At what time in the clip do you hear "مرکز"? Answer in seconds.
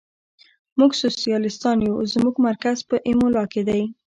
2.47-2.77